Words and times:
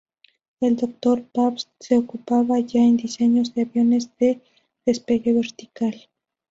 El 0.61 0.77
doctor 0.77 1.23
Pabst 1.31 1.69
se 1.79 1.95
ocupaba 1.95 2.57
ya 2.59 2.81
en 2.83 2.97
diseños 2.97 3.53
de 3.53 3.61
aviones 3.61 4.09
de 4.17 4.41
despegue 4.83 5.31
vertical. 5.31 5.95